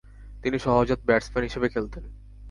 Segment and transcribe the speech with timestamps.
[0.43, 2.03] তিনি সহজাত ব্যাটসম্যান হিসেবে খেলতেন।